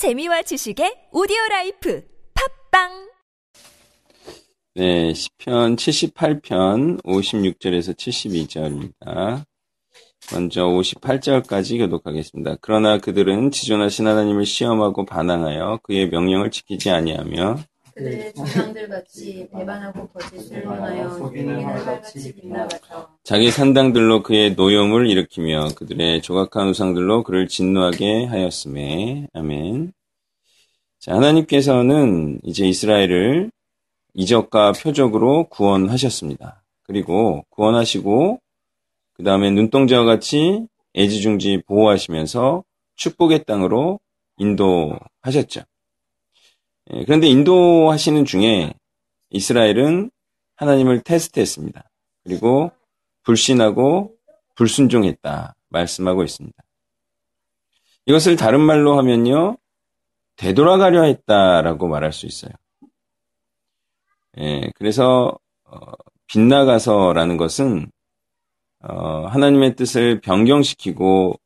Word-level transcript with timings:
재미와 0.00 0.40
지식의 0.40 1.08
오디오 1.12 1.36
라이프 1.50 2.02
팟빵 2.70 3.10
네, 4.74 5.12
시편 5.12 5.76
78편 5.76 7.02
56절에서 7.02 7.94
72절입니다. 7.94 9.44
먼저 10.32 10.64
58절까지 10.64 11.80
교독하겠습니다. 11.80 12.56
그러나 12.62 12.96
그들은 12.96 13.50
지존하신 13.50 14.06
하나님을 14.06 14.46
시험하고 14.46 15.04
반항하여 15.04 15.80
그의 15.82 16.08
명령을 16.08 16.50
지키지 16.50 16.88
아니하며 16.88 17.58
그들의 17.94 18.32
조상들 18.32 18.88
같이 18.88 19.50
배반하고 19.52 20.08
거짓을 20.08 20.64
행하여 20.64 21.10
속이는 21.10 21.62
활같이 21.62 22.34
빗나가서 22.34 23.18
자기 23.30 23.52
산당들로 23.52 24.24
그의 24.24 24.54
노염을 24.56 25.08
일으키며 25.08 25.68
그들의 25.76 26.20
조각한 26.20 26.66
우상들로 26.70 27.22
그를 27.22 27.46
진노하게 27.46 28.24
하였음에 28.24 29.28
아멘. 29.32 29.92
자, 30.98 31.14
하나님께서는 31.14 32.40
이제 32.42 32.66
이스라엘을 32.66 33.52
이적과 34.14 34.72
표적으로 34.72 35.48
구원하셨습니다. 35.48 36.64
그리고 36.82 37.44
구원하시고 37.50 38.40
그 39.12 39.22
다음에 39.22 39.52
눈동자와 39.52 40.04
같이 40.06 40.66
애지중지 40.96 41.62
보호하시면서 41.68 42.64
축복의 42.96 43.44
땅으로 43.44 44.00
인도하셨죠. 44.38 45.60
예, 46.94 47.04
그런데 47.04 47.28
인도하시는 47.28 48.24
중에 48.24 48.74
이스라엘은 49.30 50.10
하나님을 50.56 51.02
테스트했습니다. 51.02 51.84
그리고 52.24 52.72
불신하고 53.22 54.14
불순종했다 54.54 55.54
말씀하고 55.68 56.22
있습니다. 56.24 56.56
이것을 58.06 58.36
다른 58.36 58.60
말로 58.60 58.98
하면요, 58.98 59.56
되돌아가려 60.36 61.04
했다라고 61.04 61.88
말할 61.88 62.12
수 62.12 62.26
있어요. 62.26 62.52
예, 64.38 64.70
그래서 64.74 65.38
어, 65.64 65.92
빗나가서라는 66.26 67.36
것은 67.36 67.90
어, 68.80 69.26
하나님의 69.26 69.76
뜻을 69.76 70.20
변경시키고 70.20 71.38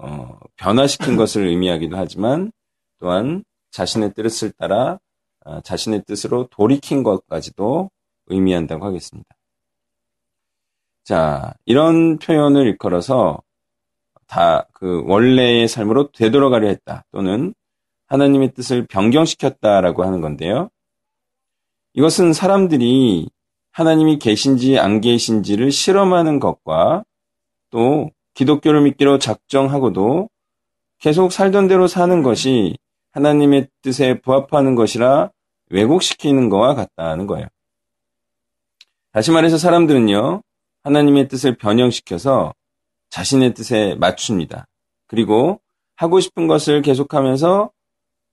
어, 0.00 0.38
변화시킨 0.56 1.16
것을 1.16 1.46
의미하기도 1.46 1.96
하지만 1.96 2.52
또한 2.98 3.44
자신의 3.70 4.14
뜻을 4.14 4.52
따라 4.52 4.98
아, 5.44 5.60
자신의 5.60 6.04
뜻으로 6.06 6.46
돌이킨 6.50 7.02
것까지도 7.02 7.90
의미한다고 8.26 8.84
하겠습니다. 8.84 9.37
자, 11.08 11.54
이런 11.64 12.18
표현을 12.18 12.66
일컬어서 12.66 13.40
다 14.26 14.66
그 14.74 15.02
원래의 15.06 15.66
삶으로 15.66 16.12
되돌아가려 16.12 16.68
했다 16.68 17.04
또는 17.12 17.54
하나님의 18.08 18.52
뜻을 18.52 18.86
변경시켰다라고 18.86 20.04
하는 20.04 20.20
건데요. 20.20 20.68
이것은 21.94 22.34
사람들이 22.34 23.30
하나님이 23.72 24.18
계신지 24.18 24.78
안 24.78 25.00
계신지를 25.00 25.72
실험하는 25.72 26.40
것과 26.40 27.04
또 27.70 28.10
기독교를 28.34 28.82
믿기로 28.82 29.18
작정하고도 29.18 30.28
계속 30.98 31.32
살던 31.32 31.68
대로 31.68 31.86
사는 31.86 32.22
것이 32.22 32.76
하나님의 33.12 33.68
뜻에 33.80 34.20
부합하는 34.20 34.74
것이라 34.74 35.30
왜곡시키는 35.70 36.50
것과 36.50 36.74
같다는 36.74 37.26
거예요. 37.26 37.46
다시 39.12 39.30
말해서 39.32 39.56
사람들은요, 39.56 40.42
하나님의 40.88 41.28
뜻을 41.28 41.56
변형시켜서 41.56 42.54
자신의 43.10 43.52
뜻에 43.52 43.94
맞춥니다. 43.96 44.66
그리고 45.06 45.60
하고 45.96 46.18
싶은 46.18 46.46
것을 46.46 46.80
계속하면서 46.80 47.70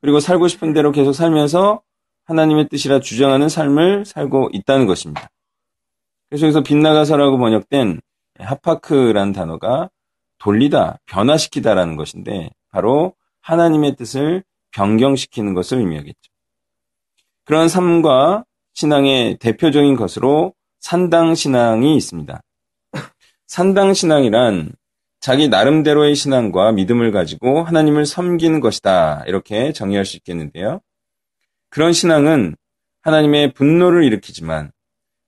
그리고 0.02 0.20
살고 0.22 0.48
싶은 0.48 0.72
대로 0.72 0.92
계속 0.92 1.12
살면서 1.12 1.82
하나님의 2.26 2.70
뜻이라 2.70 3.02
주장하는 3.02 3.50
삶을 3.50 4.06
살고 4.06 4.52
있다는 4.54 4.88
것입니다. 4.88 5.30
그래서 6.30 6.46
여기서 6.46 6.64
빗나가서라고 6.64 7.38
번역된 7.38 8.00
하파크라는 8.40 9.34
단어가 9.34 9.90
돌리다, 10.40 11.00
변화시키다라는 11.08 11.98
것인데 11.98 12.52
바로 12.70 13.16
하나님의 13.42 13.98
뜻을 13.98 14.44
변경시키는 14.72 15.54
것을 15.54 15.80
의미하겠죠. 15.80 16.32
그런 17.44 17.68
삶과 17.68 18.46
신앙의 18.74 19.38
대표적인 19.40 19.96
것으로 19.96 20.54
산당신앙이 20.80 21.96
있습니다. 21.98 22.42
산당신앙이란 23.48 24.74
자기 25.20 25.48
나름대로의 25.48 26.16
신앙과 26.16 26.72
믿음을 26.74 27.12
가지고 27.12 27.64
하나님을 27.64 28.06
섬기는 28.06 28.60
것이다. 28.60 29.24
이렇게 29.28 29.72
정의할 29.72 30.06
수 30.06 30.18
있겠는데요. 30.18 30.82
그런 31.70 31.94
신앙은 31.94 32.56
하나님의 33.02 33.54
분노를 33.54 34.04
일으키지만 34.04 34.72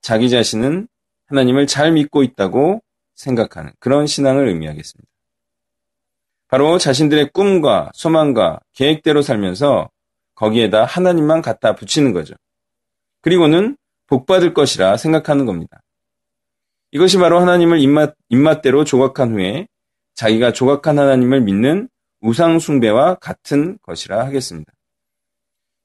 자기 0.00 0.30
자신은 0.30 0.88
하나님을 1.26 1.66
잘 1.66 1.92
믿고 1.92 2.22
있다고 2.22 2.82
생각하는 3.14 3.72
그런 3.78 4.06
신앙을 4.06 4.48
의미하겠습니다. 4.48 5.08
바로 6.48 6.78
자신들의 6.78 7.30
꿈과 7.32 7.90
소망과 7.92 8.60
계획대로 8.72 9.20
살면서 9.20 9.90
거기에다 10.34 10.84
하나님만 10.84 11.42
갖다 11.42 11.74
붙이는 11.74 12.12
거죠. 12.12 12.34
그리고는 13.20 13.76
복받을 14.06 14.54
것이라 14.54 14.96
생각하는 14.96 15.44
겁니다. 15.44 15.82
이것이 16.90 17.18
바로 17.18 17.40
하나님을 17.40 17.80
입맛, 17.80 18.14
입맛대로 18.28 18.84
조각한 18.84 19.32
후에 19.32 19.68
자기가 20.14 20.52
조각한 20.52 20.98
하나님을 20.98 21.42
믿는 21.42 21.88
우상숭배와 22.20 23.16
같은 23.16 23.78
것이라 23.82 24.24
하겠습니다. 24.26 24.72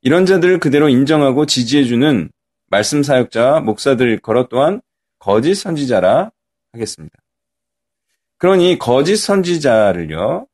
이런 0.01 0.25
자들을 0.25 0.59
그대로 0.59 0.89
인정하고 0.89 1.45
지지해주는 1.45 2.31
말씀 2.67 3.03
사역자와 3.03 3.61
목사들 3.61 4.19
걸어 4.19 4.47
또한 4.49 4.81
거짓 5.19 5.55
선지자라 5.55 6.31
하겠습니다. 6.73 7.15
그러니 8.37 8.79
거짓 8.79 9.17
선지자를요, 9.17 10.47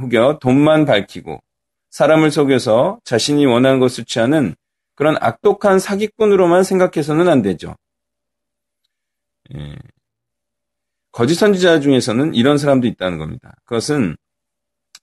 혹여 0.00 0.38
돈만 0.40 0.86
밝히고 0.86 1.42
사람을 1.90 2.30
속여서 2.30 3.00
자신이 3.04 3.46
원하는 3.46 3.78
것을 3.80 4.04
취하는 4.04 4.54
그런 4.94 5.16
악독한 5.20 5.78
사기꾼으로만 5.78 6.64
생각해서는 6.64 7.28
안 7.28 7.42
되죠. 7.42 7.76
예. 9.54 9.76
거짓 11.12 11.34
선지자 11.34 11.80
중에서는 11.80 12.34
이런 12.34 12.58
사람도 12.58 12.86
있다는 12.86 13.18
겁니다. 13.18 13.54
그것은 13.64 14.16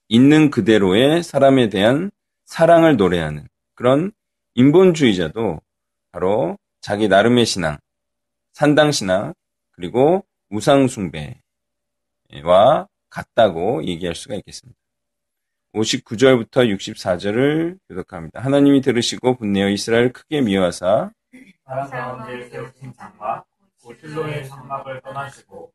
있는 0.08 0.50
그대로의 0.50 1.22
사람에 1.22 1.68
대한 1.68 2.10
사랑을 2.44 2.96
노래하는 2.96 3.48
그런 3.74 4.12
인본주의자도 4.54 5.60
바로 6.10 6.58
자기 6.80 7.08
나름의 7.08 7.46
신앙, 7.46 7.78
산당신앙, 8.52 9.32
그리고 9.70 10.26
우상숭배와 10.50 11.40
같다고 13.08 13.84
얘기할 13.84 14.14
수가 14.14 14.34
있겠습니다. 14.36 14.78
59절부터 15.74 16.70
64절을 16.76 17.78
교독합니다. 17.88 18.40
하나님이 18.40 18.82
들으시고 18.82 19.36
분내어 19.36 19.70
이스라엘 19.70 20.12
크게 20.12 20.42
미워하사 20.42 21.10
다른 21.64 21.90
가운데 21.90 22.50
세우신 22.50 22.92
장과 22.92 23.44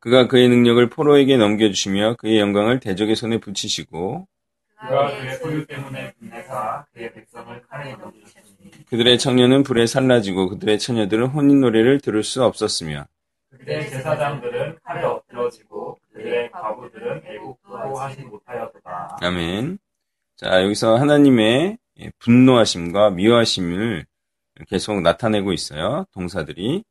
그가 0.00 0.28
그의 0.28 0.48
능력을 0.48 0.88
포로에게 0.88 1.36
넘겨주시며 1.36 2.16
그의 2.16 2.38
영광을 2.38 2.80
대적의 2.80 3.16
손에 3.16 3.38
붙이시고 3.38 4.26
그들의 8.88 9.18
청년은 9.18 9.62
불에 9.64 9.86
살라지고 9.86 10.48
그들의 10.50 10.78
처녀들은 10.78 11.26
혼인 11.26 11.60
노래를 11.60 12.00
들을 12.00 12.22
수 12.22 12.44
없었으며 12.44 13.06
그들의 13.50 13.90
제사장들은 13.90 14.78
칼에 14.84 15.04
엎드러지고 15.04 15.98
그들의 16.12 16.50
과부들은 16.50 17.22
애국도 17.26 17.76
하지 17.96 18.22
못하였도다. 18.22 19.18
아멘. 19.20 19.78
자, 20.36 20.62
여기서 20.62 20.96
하나님의 20.96 21.78
분노하심과 22.18 23.10
미워하심을 23.10 24.06
계속 24.68 25.00
나타내고 25.00 25.52
있어요. 25.52 26.06
동사들이. 26.12 26.84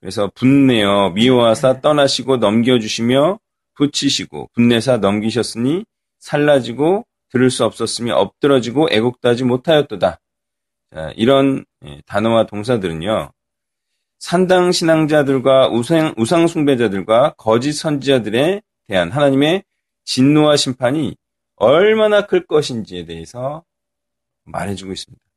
그래서 0.00 0.30
분내어 0.34 1.10
미워하사 1.10 1.80
떠나시고 1.80 2.36
넘겨주시며 2.36 3.38
붙이시고 3.74 4.50
분내사 4.54 4.98
넘기셨으니 4.98 5.84
살라지고 6.18 7.04
들을 7.30 7.50
수 7.50 7.64
없었으며 7.64 8.14
엎드러지고 8.14 8.88
애국하지 8.90 9.44
못하였도다. 9.44 10.20
자, 10.94 11.12
이런 11.16 11.64
단어와 12.06 12.46
동사들은요. 12.46 13.32
산당 14.18 14.72
신앙자들과 14.72 15.68
우상, 15.68 16.14
우상 16.16 16.46
숭배자들과 16.46 17.34
거짓 17.36 17.72
선지자들에 17.72 18.62
대한 18.86 19.10
하나님의 19.10 19.62
진노와 20.04 20.56
심판이 20.56 21.16
얼마나 21.56 22.26
클 22.26 22.46
것인지에 22.46 23.04
대해서 23.04 23.64
말해주고 24.44 24.92
있습니다. 24.92 25.27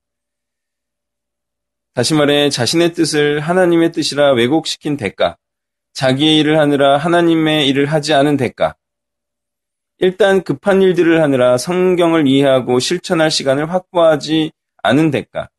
다시 1.94 2.14
말해 2.14 2.50
자신의 2.50 2.94
뜻을 2.94 3.42
하나님의 3.42 3.92
뜻이라 3.92 4.34
왜곡시킨 4.34 4.96
대가, 4.96 5.38
자기의 5.94 6.38
일을 6.40 6.58
하느라 6.58 6.98
하나님의 6.98 7.68
일을 7.68 7.86
하지 7.88 8.14
않은 8.14 8.38
대가, 8.38 8.76
일단 9.98 10.42
급한 10.42 10.82
일들을 10.82 11.22
하느라 11.22 11.58
성경을 11.58 12.28
이해하고 12.28 12.80
실천할 12.80 13.30
시간을 13.30 13.72
확보하지 13.72 14.52
않은 14.82 15.12
대가. 15.12 15.50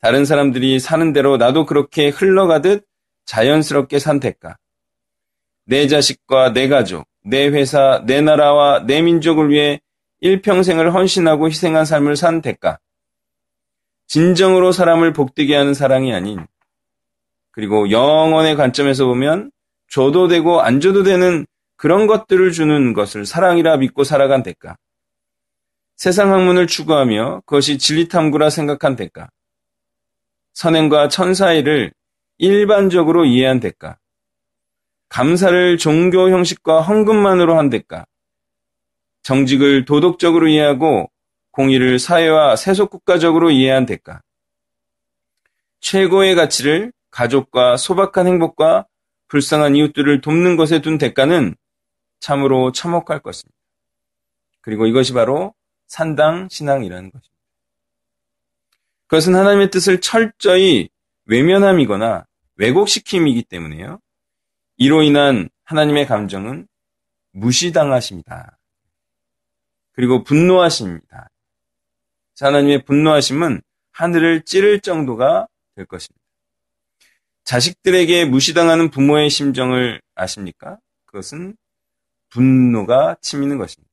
다른 0.00 0.24
사람들이 0.24 0.80
사는 0.80 1.12
대로 1.12 1.36
나도 1.36 1.66
그렇게 1.66 2.08
흘러가듯 2.08 2.84
자연스럽게 3.26 3.98
산 3.98 4.18
대가. 4.18 4.56
내 5.66 5.86
자식과 5.86 6.52
내 6.52 6.66
가족, 6.66 7.06
내 7.22 7.46
회사, 7.48 8.02
내 8.06 8.20
나라와 8.20 8.84
내 8.86 9.02
민족을 9.02 9.50
위해 9.50 9.80
일평생을 10.20 10.94
헌신하고 10.94 11.48
희생한 11.48 11.84
삶을 11.84 12.16
산 12.16 12.40
대가. 12.40 12.78
진정으로 14.08 14.72
사람을 14.72 15.12
복되게 15.12 15.54
하는 15.54 15.74
사랑이 15.74 16.12
아닌, 16.12 16.46
그리고 17.52 17.90
영원의 17.90 18.56
관점에서 18.56 19.04
보면 19.06 19.50
줘도 19.88 20.28
되고 20.28 20.60
안 20.60 20.80
줘도 20.80 21.02
되는 21.02 21.46
그런 21.76 22.06
것들을 22.06 22.52
주는 22.52 22.92
것을 22.92 23.26
사랑이라 23.26 23.76
믿고 23.76 24.04
살아간 24.04 24.42
대가. 24.42 24.76
세상 25.96 26.32
학문을 26.32 26.66
추구하며 26.66 27.42
그것이 27.46 27.78
진리 27.78 28.08
탐구라 28.08 28.50
생각한 28.50 28.96
대가. 28.96 29.28
선행과 30.54 31.08
천사의를 31.08 31.92
일반적으로 32.38 33.24
이해한 33.24 33.60
대가. 33.60 33.98
감사를 35.08 35.78
종교 35.78 36.30
형식과 36.30 36.80
헌금만으로 36.82 37.58
한 37.58 37.70
대가. 37.70 38.06
정직을 39.22 39.84
도덕적으로 39.84 40.48
이해하고 40.48 41.10
공의를 41.58 41.98
사회와 41.98 42.54
세속국가적으로 42.54 43.50
이해한 43.50 43.84
대가. 43.84 44.22
최고의 45.80 46.36
가치를 46.36 46.92
가족과 47.10 47.76
소박한 47.76 48.28
행복과 48.28 48.86
불쌍한 49.26 49.74
이웃들을 49.74 50.20
돕는 50.20 50.54
것에 50.54 50.80
둔 50.80 50.98
대가는 50.98 51.56
참으로 52.20 52.70
참혹할 52.70 53.18
것입니다. 53.18 53.58
그리고 54.60 54.86
이것이 54.86 55.12
바로 55.12 55.52
산당 55.88 56.48
신앙이라는 56.48 57.10
것입니다. 57.10 57.34
그것은 59.08 59.34
하나님의 59.34 59.70
뜻을 59.70 60.00
철저히 60.00 60.88
외면함이거나 61.24 62.24
왜곡시킴이기 62.54 63.42
때문에요. 63.42 63.98
이로 64.76 65.02
인한 65.02 65.48
하나님의 65.64 66.06
감정은 66.06 66.68
무시당하십니다. 67.32 68.60
그리고 69.90 70.22
분노하십니다. 70.22 71.30
하나님의 72.44 72.84
분노하심은 72.84 73.60
하늘을 73.92 74.42
찌를 74.42 74.80
정도가 74.80 75.48
될 75.74 75.86
것입니다. 75.86 76.22
자식들에게 77.44 78.26
무시당하는 78.26 78.90
부모의 78.90 79.30
심정을 79.30 80.00
아십니까? 80.14 80.78
그것은 81.06 81.56
분노가 82.28 83.16
치미는 83.22 83.58
것입니다. 83.58 83.88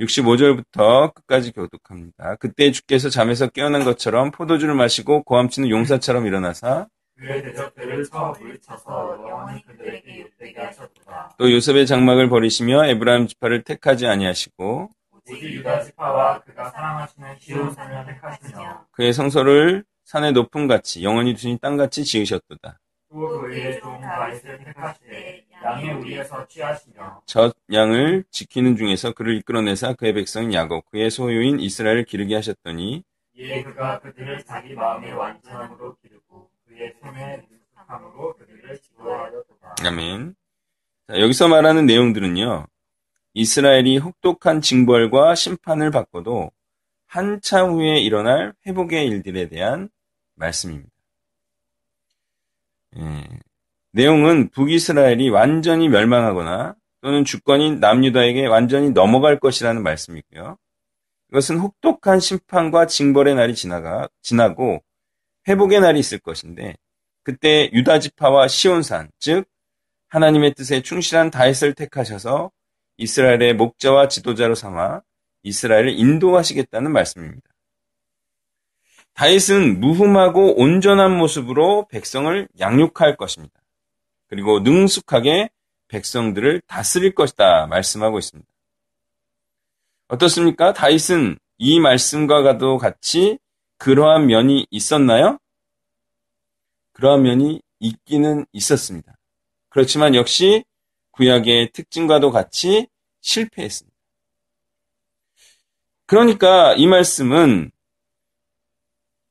65절부터 0.00 1.14
끝까지 1.14 1.52
교독합니다. 1.52 2.36
그때 2.36 2.70
주께서 2.70 3.08
잠에서 3.08 3.48
깨어난 3.48 3.84
것처럼 3.84 4.30
포도주를 4.30 4.74
마시고 4.74 5.22
고함치는 5.22 5.70
용사처럼 5.70 6.26
일어나사. 6.26 6.88
또 11.38 11.52
요셉의 11.52 11.86
장막을 11.86 12.28
버리시며 12.28 12.86
에브라임 12.86 13.26
지파를 13.26 13.62
택하지 13.62 14.06
아니하시고 14.06 14.90
오직 15.28 15.42
유다 15.54 15.82
지파와 15.82 16.40
그가 16.42 16.70
사랑하시는 16.70 17.38
시온 17.40 17.72
산을 17.72 18.06
택하시며 18.06 18.86
그의 18.92 19.12
성소를 19.12 19.84
산의 20.04 20.32
높음 20.32 20.68
같이 20.68 21.02
영원히 21.02 21.34
두신 21.34 21.58
땅 21.60 21.76
같이 21.76 22.04
지으셨도다. 22.04 22.78
또 23.10 23.40
그의 23.40 23.80
종 23.80 24.00
다윗을 24.00 24.58
택하시되 24.64 25.46
양의 25.64 25.94
우리에서 25.94 26.46
취하시며 26.46 27.22
저 27.26 27.52
양을 27.72 28.24
지키는 28.30 28.76
중에서 28.76 29.12
그를 29.12 29.36
이끌어내사 29.36 29.94
그의 29.94 30.12
백성인 30.14 30.52
야곱 30.52 30.90
그의 30.90 31.10
소유인 31.10 31.58
이스라엘을 31.58 32.04
기르게 32.04 32.34
하셨더니 32.36 33.02
이에 33.34 33.62
그가 33.64 33.98
그들을 34.00 34.44
자기 34.44 34.74
마음의 34.74 35.12
완전함으로 35.12 35.96
기르고 35.96 36.50
그의 36.66 36.94
손에 37.00 37.42
능숙함으로 37.50 38.36
그들을 38.36 38.80
지도하였도다. 38.80 39.74
아멘. 39.86 40.34
자, 41.08 41.20
여기서 41.20 41.48
말하는 41.48 41.86
내용들은요. 41.86 42.66
이스라엘이 43.36 43.98
혹독한 43.98 44.62
징벌과 44.62 45.34
심판을 45.34 45.90
받고도 45.90 46.50
한참 47.06 47.72
후에 47.72 48.00
일어날 48.00 48.54
회복의 48.66 49.06
일들에 49.06 49.50
대한 49.50 49.90
말씀입니다. 50.36 50.90
예, 52.96 53.28
내용은 53.92 54.48
북이스라엘이 54.48 55.28
완전히 55.28 55.90
멸망하거나 55.90 56.76
또는 57.02 57.26
주권이 57.26 57.76
남유다에게 57.76 58.46
완전히 58.46 58.90
넘어갈 58.90 59.38
것이라는 59.38 59.82
말씀이고요. 59.82 60.56
이것은 61.30 61.58
혹독한 61.58 62.20
심판과 62.20 62.86
징벌의 62.86 63.34
날이 63.34 63.54
지나가, 63.54 64.08
지나고 64.22 64.82
회복의 65.46 65.82
날이 65.82 66.00
있을 66.00 66.20
것인데 66.20 66.74
그때 67.22 67.68
유다 67.74 67.98
지파와 67.98 68.48
시온산, 68.48 69.10
즉 69.18 69.44
하나님의 70.08 70.54
뜻에 70.54 70.80
충실한 70.80 71.30
다윗을 71.30 71.74
택하셔서 71.74 72.50
이스라엘의 72.98 73.54
목자와 73.54 74.08
지도자로 74.08 74.54
삼아 74.54 75.02
이스라엘을 75.42 75.98
인도하시겠다는 75.98 76.92
말씀입니다. 76.92 77.48
다윗은 79.14 79.80
무흠하고 79.80 80.60
온전한 80.60 81.16
모습으로 81.16 81.86
백성을 81.88 82.48
양육할 82.60 83.16
것입니다. 83.16 83.54
그리고 84.26 84.60
능숙하게 84.60 85.50
백성들을 85.88 86.62
다스릴 86.66 87.14
것이다 87.14 87.66
말씀하고 87.66 88.18
있습니다. 88.18 88.48
어떻습니까? 90.08 90.72
다윗은 90.72 91.38
이 91.58 91.80
말씀과도 91.80 92.78
같이 92.78 93.38
그러한 93.78 94.26
면이 94.26 94.66
있었나요? 94.70 95.38
그러한 96.92 97.22
면이 97.22 97.60
있기는 97.80 98.46
있었습니다. 98.52 99.16
그렇지만 99.68 100.14
역시 100.14 100.64
구약의 101.16 101.72
특징과도 101.72 102.30
같이 102.30 102.86
실패했습니다. 103.20 103.96
그러니까 106.06 106.74
이 106.74 106.86
말씀은 106.86 107.70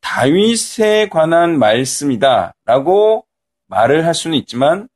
다윗에 0.02 1.10
관한 1.10 1.58
말씀이다라고 1.58 3.26
말을 3.68 4.06
할 4.06 4.14
수는 4.14 4.38
있지만 4.38 4.88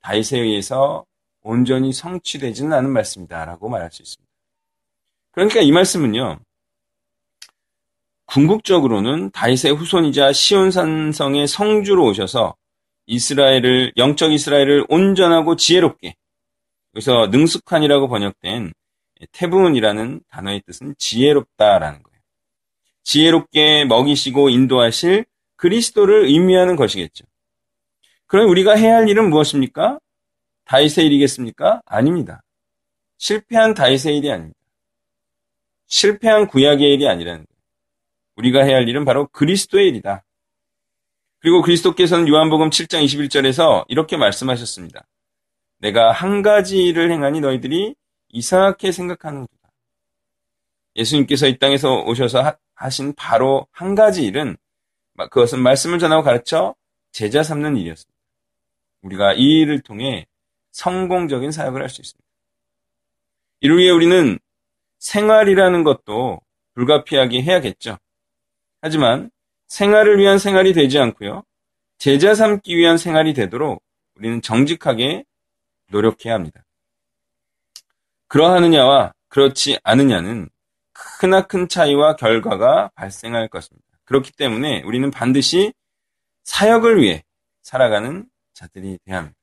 다윗에 0.00 0.38
의해서 0.38 1.04
온전히 1.42 1.92
성취되지는 1.92 2.72
않은 2.72 2.90
말씀이다라고 2.90 3.68
말할 3.68 3.90
수 3.90 4.02
있습니다. 4.02 4.32
그러니까 5.32 5.60
이 5.60 5.72
말씀은요. 5.72 6.38
궁극적으로는 8.26 9.30
다윗의 9.30 9.72
후손이자 9.76 10.32
시온산성의 10.32 11.46
성주로 11.46 12.06
오셔서 12.06 12.54
이스라엘을 13.06 13.92
영적 13.96 14.32
이스라엘을 14.32 14.86
온전하고 14.88 15.56
지혜롭게 15.56 16.14
여기서 16.94 17.28
능숙한이라고 17.28 18.08
번역된 18.08 18.72
태분이라는 19.32 20.20
단어의 20.28 20.62
뜻은 20.66 20.94
지혜롭다라는 20.98 22.02
거예요. 22.02 22.20
지혜롭게 23.02 23.84
먹이시고 23.84 24.48
인도하실 24.50 25.24
그리스도를 25.56 26.24
의미하는 26.26 26.76
것이겠죠. 26.76 27.24
그럼 28.26 28.48
우리가 28.48 28.74
해야 28.74 28.96
할 28.96 29.08
일은 29.08 29.30
무엇입니까? 29.30 29.98
다윗의 30.64 31.06
일이겠습니까? 31.06 31.82
아닙니다. 31.84 32.42
실패한 33.18 33.74
다윗의 33.74 34.16
일이 34.18 34.30
아닙니다. 34.30 34.58
실패한 35.86 36.48
구약의 36.48 36.94
일이 36.94 37.06
아니라는 37.06 37.44
거예요. 37.44 37.60
우리가 38.36 38.64
해야 38.64 38.76
할 38.76 38.88
일은 38.88 39.04
바로 39.04 39.28
그리스도의 39.28 39.88
일이다. 39.88 40.24
그리고 41.44 41.60
그리스도께서는 41.60 42.26
요한복음 42.26 42.70
7장 42.70 43.04
21절에서 43.04 43.84
이렇게 43.88 44.16
말씀하셨습니다. 44.16 45.06
내가 45.76 46.10
한 46.10 46.40
가지 46.40 46.86
일을 46.86 47.12
행하니 47.12 47.40
너희들이 47.40 47.94
이상하게 48.30 48.92
생각하는구나. 48.92 49.70
예수님께서 50.96 51.46
이 51.46 51.58
땅에서 51.58 52.02
오셔서 52.04 52.56
하신 52.76 53.12
바로 53.14 53.66
한 53.72 53.94
가지 53.94 54.24
일은 54.24 54.56
그것은 55.18 55.60
말씀을 55.60 55.98
전하고 55.98 56.22
가르쳐 56.22 56.74
제자 57.12 57.42
삼는 57.42 57.76
일이었습니다. 57.76 58.18
우리가 59.02 59.34
이 59.34 59.60
일을 59.60 59.82
통해 59.82 60.26
성공적인 60.70 61.52
사역을 61.52 61.82
할 61.82 61.90
수 61.90 62.00
있습니다. 62.00 62.26
이를 63.60 63.76
위해 63.76 63.90
우리는 63.90 64.38
생활이라는 64.98 65.84
것도 65.84 66.40
불가피하게 66.72 67.42
해야겠죠. 67.42 67.98
하지만 68.80 69.30
생활을 69.74 70.18
위한 70.18 70.38
생활이 70.38 70.72
되지 70.72 71.00
않고요. 71.00 71.42
제자 71.98 72.36
삼기 72.36 72.76
위한 72.76 72.96
생활이 72.96 73.34
되도록 73.34 73.82
우리는 74.14 74.40
정직하게 74.40 75.24
노력해야 75.90 76.34
합니다. 76.34 76.64
그러하느냐와 78.28 79.12
그렇지 79.28 79.80
않느냐는 79.82 80.48
크나큰 80.92 81.68
차이와 81.68 82.14
결과가 82.14 82.92
발생할 82.94 83.48
것입니다. 83.48 83.84
그렇기 84.04 84.30
때문에 84.30 84.82
우리는 84.82 85.10
반드시 85.10 85.72
사역을 86.44 87.02
위해 87.02 87.24
살아가는 87.62 88.28
자들이 88.52 88.98
되어야 89.04 89.18
합니다. 89.18 89.38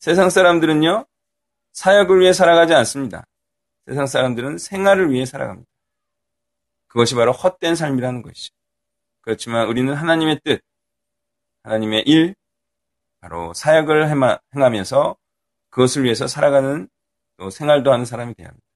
세상 0.00 0.30
사람들은요, 0.30 1.06
사역을 1.70 2.20
위해 2.20 2.32
살아가지 2.32 2.74
않습니다. 2.74 3.24
세상 3.86 4.08
사람들은 4.08 4.58
생활을 4.58 5.12
위해 5.12 5.24
살아갑니다. 5.26 5.70
그것이 6.88 7.14
바로 7.14 7.30
헛된 7.30 7.76
삶이라는 7.76 8.22
것이죠. 8.22 8.52
그렇지만 9.24 9.66
우리는 9.68 9.92
하나님의 9.94 10.40
뜻, 10.44 10.60
하나님의 11.62 12.02
일, 12.06 12.34
바로 13.20 13.54
사역을 13.54 14.10
행하면서 14.54 15.16
그것을 15.70 16.04
위해서 16.04 16.26
살아가는 16.26 16.88
또 17.38 17.48
생활도 17.48 17.90
하는 17.90 18.04
사람이 18.04 18.34
되야 18.34 18.48
합니다. 18.48 18.66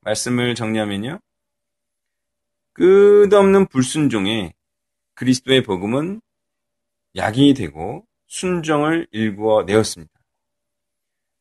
말씀을 0.00 0.56
정리하면요. 0.56 1.20
끝없는 2.72 3.66
불순종에 3.68 4.52
그리스도의 5.14 5.62
복음은 5.62 6.20
약이 7.14 7.54
되고 7.54 8.04
순종을 8.26 9.06
일구어 9.12 9.62
내었습니다. 9.62 10.12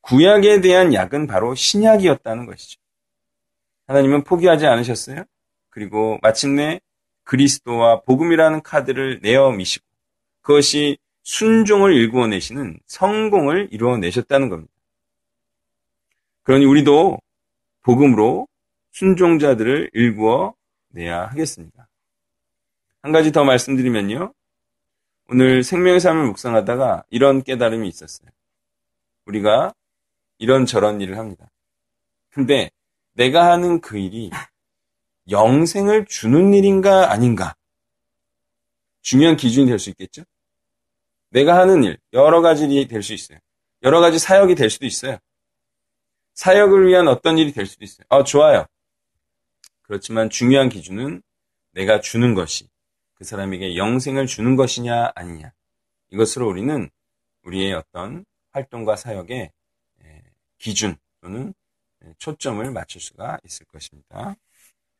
구약에 0.02 0.62
대한 0.62 0.94
약은 0.94 1.26
바로 1.26 1.56
신약이었다는 1.56 2.46
것이죠. 2.46 2.80
하나님은 3.88 4.24
포기하지 4.24 4.68
않으셨어요? 4.68 5.24
그리고 5.72 6.20
마침내 6.22 6.80
그리스도와 7.24 8.02
복음이라는 8.02 8.62
카드를 8.62 9.20
내어 9.22 9.52
미시고 9.52 9.86
그것이 10.42 10.98
순종을 11.24 11.94
일구어 11.94 12.28
내시는 12.28 12.80
성공을 12.86 13.70
이루어 13.72 13.98
내셨다는 13.98 14.50
겁니다. 14.50 14.74
그러니 16.44 16.66
우리도 16.66 17.18
복음으로 17.82 18.48
순종자들을 18.92 19.92
일구어 19.94 20.54
내야 20.90 21.28
하겠습니다. 21.28 21.88
한 23.02 23.12
가지 23.12 23.32
더 23.32 23.44
말씀드리면요. 23.44 24.34
오늘 25.30 25.64
생명의 25.64 26.00
삶을 26.00 26.26
묵상하다가 26.28 27.06
이런 27.10 27.42
깨달음이 27.44 27.88
있었어요. 27.88 28.30
우리가 29.26 29.74
이런 30.38 30.66
저런 30.66 31.02
일을 31.02 31.18
합니다. 31.18 31.50
근데 32.30 32.70
내가 33.14 33.52
하는 33.52 33.80
그 33.80 33.98
일이 33.98 34.30
영생을 35.30 36.06
주는 36.06 36.54
일인가 36.54 37.12
아닌가? 37.12 37.56
중요한 39.02 39.38
기준이 39.38 39.68
될 39.68 39.80
수 39.80 39.90
있겠죠? 39.92 40.24
내가 41.30 41.58
하는 41.58 41.84
일, 41.84 41.98
여러 42.14 42.42
가지 42.42 42.66
일이 42.66 42.88
될 42.88 43.02
수 43.04 43.14
있어요. 43.14 43.40
여러 43.82 44.00
가지 44.00 44.20
사역이 44.20 44.56
될 44.56 44.70
수도 44.70 44.86
있어요. 44.86 45.18
사역을 46.36 46.88
위한 46.88 47.08
어떤 47.08 47.38
일이 47.38 47.52
될 47.52 47.66
수도 47.66 47.84
있어요. 47.84 48.06
아, 48.10 48.24
좋아요. 48.24 48.66
그렇지만 49.82 50.30
중요한 50.30 50.70
기준은 50.70 51.22
내가 51.72 52.00
주는 52.00 52.34
것이 52.34 52.70
그 53.16 53.24
사람에게 53.24 53.76
영생을 53.78 54.26
주는 54.26 54.56
것이냐 54.56 55.12
아니냐. 55.16 55.52
이것으로 56.12 56.48
우리는 56.48 56.90
우리의 57.44 57.74
어떤 57.74 58.26
활동과 58.52 58.96
사역의 58.96 59.52
기준 60.58 60.96
또는 61.22 61.54
초점을 62.20 62.70
맞출 62.72 63.02
수가 63.02 63.40
있을 63.44 63.66
것입니다. 63.66 64.36